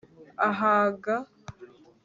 ahaga 0.49 1.15